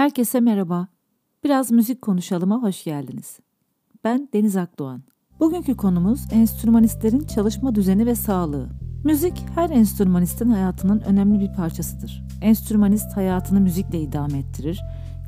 Herkese 0.00 0.40
merhaba. 0.40 0.88
Biraz 1.44 1.70
müzik 1.70 2.02
konuşalıma 2.02 2.62
hoş 2.62 2.84
geldiniz. 2.84 3.38
Ben 4.04 4.28
Deniz 4.32 4.56
Akdoğan. 4.56 5.02
Bugünkü 5.40 5.76
konumuz 5.76 6.20
enstrümanistlerin 6.32 7.20
çalışma 7.20 7.74
düzeni 7.74 8.06
ve 8.06 8.14
sağlığı. 8.14 8.68
Müzik 9.04 9.44
her 9.54 9.70
enstrümanistin 9.70 10.50
hayatının 10.50 11.00
önemli 11.00 11.40
bir 11.40 11.54
parçasıdır. 11.54 12.24
Enstrümanist 12.42 13.16
hayatını 13.16 13.60
müzikle 13.60 14.00
idame 14.00 14.38
ettirir, 14.38 14.80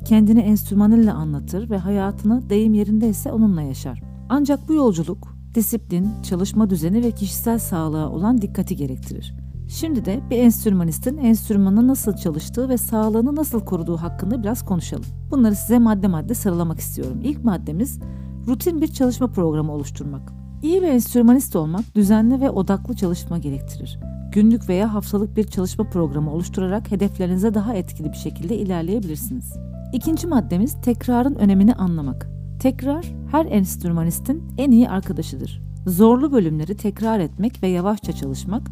kendini 0.05 0.39
enstrümanıyla 0.39 1.13
anlatır 1.13 1.69
ve 1.69 1.77
hayatını 1.77 2.49
deyim 2.49 2.73
yerindeyse 2.73 3.31
onunla 3.31 3.61
yaşar. 3.61 4.01
Ancak 4.29 4.69
bu 4.69 4.73
yolculuk 4.73 5.37
disiplin, 5.55 6.09
çalışma 6.23 6.69
düzeni 6.69 7.03
ve 7.03 7.11
kişisel 7.11 7.59
sağlığa 7.59 8.09
olan 8.09 8.41
dikkati 8.41 8.75
gerektirir. 8.75 9.35
Şimdi 9.73 10.05
de 10.05 10.19
bir 10.29 10.37
enstrümanistin 10.37 11.17
enstrümanı 11.17 11.87
nasıl 11.87 12.15
çalıştığı 12.15 12.69
ve 12.69 12.77
sağlığını 12.77 13.35
nasıl 13.35 13.59
koruduğu 13.59 13.97
hakkında 13.97 14.43
biraz 14.43 14.65
konuşalım. 14.65 15.05
Bunları 15.31 15.55
size 15.55 15.79
madde 15.79 16.07
madde 16.07 16.33
sıralamak 16.33 16.79
istiyorum. 16.79 17.19
İlk 17.23 17.43
maddemiz 17.43 17.99
rutin 18.47 18.81
bir 18.81 18.87
çalışma 18.87 19.27
programı 19.27 19.71
oluşturmak. 19.71 20.33
İyi 20.63 20.81
bir 20.81 20.87
enstrümanist 20.87 21.55
olmak 21.55 21.95
düzenli 21.95 22.41
ve 22.41 22.49
odaklı 22.49 22.95
çalışma 22.95 23.37
gerektirir. 23.37 23.99
Günlük 24.31 24.69
veya 24.69 24.93
haftalık 24.93 25.37
bir 25.37 25.43
çalışma 25.43 25.89
programı 25.89 26.31
oluşturarak 26.31 26.91
hedeflerinize 26.91 27.53
daha 27.53 27.73
etkili 27.73 28.11
bir 28.11 28.17
şekilde 28.17 28.57
ilerleyebilirsiniz. 28.57 29.53
İkinci 29.93 30.27
maddemiz 30.27 30.81
tekrarın 30.81 31.35
önemini 31.35 31.73
anlamak. 31.73 32.29
Tekrar 32.59 33.13
her 33.31 33.45
enstrümanistin 33.45 34.43
en 34.57 34.71
iyi 34.71 34.89
arkadaşıdır. 34.89 35.61
Zorlu 35.87 36.31
bölümleri 36.31 36.77
tekrar 36.77 37.19
etmek 37.19 37.63
ve 37.63 37.67
yavaşça 37.67 38.13
çalışmak 38.13 38.71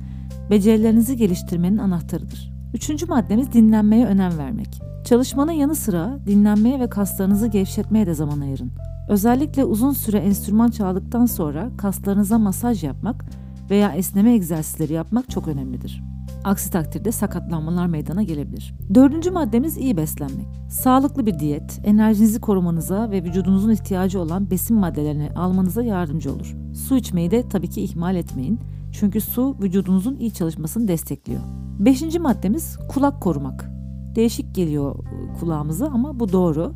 becerilerinizi 0.49 1.17
geliştirmenin 1.17 1.77
anahtarıdır. 1.77 2.51
Üçüncü 2.73 3.05
maddemiz 3.05 3.53
dinlenmeye 3.53 4.05
önem 4.05 4.37
vermek. 4.37 4.81
Çalışmanın 5.05 5.51
yanı 5.51 5.75
sıra 5.75 6.19
dinlenmeye 6.27 6.79
ve 6.79 6.89
kaslarınızı 6.89 7.47
gevşetmeye 7.47 8.05
de 8.05 8.13
zaman 8.13 8.39
ayırın. 8.41 8.71
Özellikle 9.09 9.65
uzun 9.65 9.91
süre 9.91 10.17
enstrüman 10.17 10.69
çaldıktan 10.69 11.25
sonra 11.25 11.69
kaslarınıza 11.77 12.37
masaj 12.37 12.83
yapmak 12.83 13.25
veya 13.69 13.91
esneme 13.91 14.33
egzersizleri 14.33 14.93
yapmak 14.93 15.29
çok 15.29 15.47
önemlidir. 15.47 16.03
Aksi 16.43 16.71
takdirde 16.71 17.11
sakatlanmalar 17.11 17.87
meydana 17.87 18.23
gelebilir. 18.23 18.73
Dördüncü 18.93 19.31
maddemiz 19.31 19.77
iyi 19.77 19.97
beslenmek. 19.97 20.47
Sağlıklı 20.69 21.25
bir 21.25 21.39
diyet, 21.39 21.81
enerjinizi 21.83 22.41
korumanıza 22.41 23.11
ve 23.11 23.23
vücudunuzun 23.23 23.71
ihtiyacı 23.71 24.19
olan 24.19 24.51
besin 24.51 24.77
maddelerini 24.77 25.29
almanıza 25.35 25.83
yardımcı 25.83 26.33
olur. 26.33 26.55
Su 26.73 26.97
içmeyi 26.97 27.31
de 27.31 27.49
tabii 27.49 27.69
ki 27.69 27.81
ihmal 27.81 28.15
etmeyin. 28.15 28.59
Çünkü 28.91 29.21
su 29.21 29.57
vücudunuzun 29.61 30.15
iyi 30.15 30.33
çalışmasını 30.33 30.87
destekliyor. 30.87 31.41
Beşinci 31.79 32.19
maddemiz 32.19 32.77
kulak 32.89 33.21
korumak. 33.21 33.71
Değişik 34.15 34.55
geliyor 34.55 34.95
kulağımıza 35.39 35.87
ama 35.87 36.19
bu 36.19 36.31
doğru. 36.31 36.73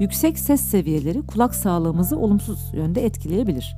Yüksek 0.00 0.38
ses 0.38 0.60
seviyeleri 0.60 1.26
kulak 1.26 1.54
sağlığımızı 1.54 2.18
olumsuz 2.18 2.70
yönde 2.74 3.04
etkileyebilir. 3.04 3.76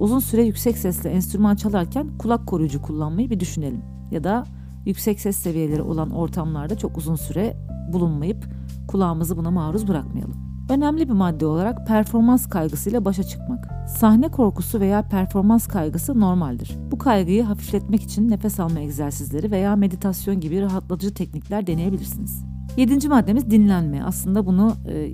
Uzun 0.00 0.18
süre 0.18 0.42
yüksek 0.42 0.78
sesle 0.78 1.10
enstrüman 1.10 1.56
çalarken 1.56 2.18
kulak 2.18 2.46
koruyucu 2.46 2.82
kullanmayı 2.82 3.30
bir 3.30 3.40
düşünelim. 3.40 3.82
Ya 4.10 4.24
da 4.24 4.44
yüksek 4.86 5.20
ses 5.20 5.36
seviyeleri 5.36 5.82
olan 5.82 6.10
ortamlarda 6.10 6.78
çok 6.78 6.98
uzun 6.98 7.16
süre 7.16 7.56
bulunmayıp 7.92 8.44
kulağımızı 8.88 9.36
buna 9.36 9.50
maruz 9.50 9.88
bırakmayalım. 9.88 10.36
Önemli 10.70 11.08
bir 11.08 11.14
madde 11.14 11.46
olarak 11.46 11.86
performans 11.86 12.48
kaygısıyla 12.48 13.04
başa 13.04 13.22
çıkmak. 13.22 13.88
Sahne 13.88 14.28
korkusu 14.28 14.80
veya 14.80 15.02
performans 15.02 15.66
kaygısı 15.66 16.20
normaldir. 16.20 16.78
Kaygıyı 17.04 17.42
hafifletmek 17.42 18.02
için 18.02 18.30
nefes 18.30 18.60
alma 18.60 18.80
egzersizleri 18.80 19.50
veya 19.50 19.76
meditasyon 19.76 20.40
gibi 20.40 20.62
rahatlatıcı 20.62 21.14
teknikler 21.14 21.66
deneyebilirsiniz. 21.66 22.44
Yedinci 22.76 23.08
maddemiz 23.08 23.50
dinlenme. 23.50 24.02
Aslında 24.04 24.46
bunu 24.46 24.74
e, 24.88 25.10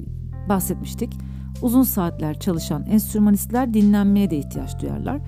bahsetmiştik. 0.48 1.12
Uzun 1.62 1.82
saatler 1.82 2.40
çalışan 2.40 2.86
enstrümanistler 2.86 3.74
dinlenmeye 3.74 4.30
de 4.30 4.38
ihtiyaç 4.38 4.82
duyarlar. 4.82 5.20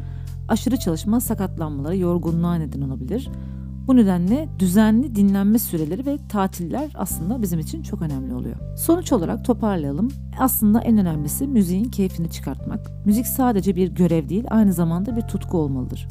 Aşırı 0.49 0.77
çalışma 0.77 1.21
sakatlanmaları, 1.21 1.97
yorgunluğa 1.97 2.55
neden 2.55 2.81
olabilir. 2.81 3.29
Bu 3.87 3.97
nedenle 3.97 4.49
düzenli 4.59 5.15
dinlenme 5.15 5.59
süreleri 5.59 6.07
ve 6.07 6.19
tatiller 6.29 6.91
aslında 6.95 7.43
bizim 7.43 7.61
için 7.61 7.83
çok 7.83 8.03
önemli 8.03 8.34
oluyor. 8.34 8.57
Sonuç 8.77 9.13
olarak 9.13 9.45
toparlayalım. 9.45 10.09
Aslında 10.39 10.81
en 10.81 10.99
önemlisi 10.99 11.47
müziğin 11.47 11.84
keyfini 11.84 12.31
çıkartmak. 12.31 13.07
Müzik 13.07 13.27
sadece 13.27 13.77
bir 13.77 13.89
görev 13.89 14.29
değil, 14.29 14.45
aynı 14.51 14.73
zamanda 14.73 15.17
bir 15.17 15.23
tutku 15.23 15.59
olmalıdır. 15.59 16.09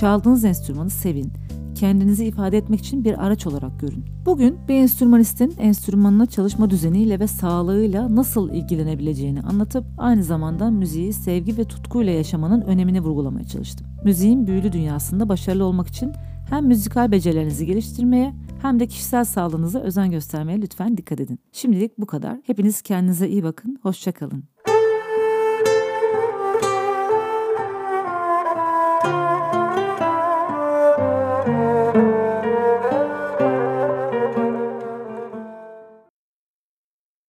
Çaldığınız 0.00 0.44
enstrümanı 0.44 0.90
sevin. 0.90 1.32
Kendinizi 1.74 2.24
ifade 2.24 2.58
etmek 2.58 2.80
için 2.80 3.04
bir 3.04 3.26
araç 3.26 3.46
olarak 3.46 3.80
görün. 3.80 4.04
Bugün 4.26 4.58
bir 4.68 4.74
enstrümanistin 4.74 5.54
enstrümanına 5.58 6.26
çalışma 6.26 6.70
düzeniyle 6.70 7.20
ve 7.20 7.26
sağlığıyla 7.26 8.16
nasıl 8.16 8.50
ilgilenebileceğini 8.50 9.40
anlatıp 9.40 9.84
aynı 9.98 10.22
zamanda 10.22 10.70
müziği 10.70 11.12
sevgi 11.12 11.58
ve 11.58 11.64
tutkuyla 11.64 12.12
yaşamanın 12.12 12.60
önemini 12.60 13.00
vurgulamaya 13.00 13.46
çalıştım. 13.46 13.86
Müziğin 14.04 14.46
büyülü 14.46 14.72
dünyasında 14.72 15.28
başarılı 15.28 15.64
olmak 15.64 15.88
için 15.88 16.12
hem 16.50 16.66
müzikal 16.66 17.12
becerilerinizi 17.12 17.66
geliştirmeye 17.66 18.34
hem 18.62 18.80
de 18.80 18.86
kişisel 18.86 19.24
sağlığınıza 19.24 19.80
özen 19.80 20.10
göstermeye 20.10 20.62
lütfen 20.62 20.96
dikkat 20.96 21.20
edin. 21.20 21.38
Şimdilik 21.52 21.98
bu 21.98 22.06
kadar. 22.06 22.38
Hepiniz 22.46 22.82
kendinize 22.82 23.28
iyi 23.28 23.42
bakın. 23.42 23.78
Hoşçakalın. 23.82 24.44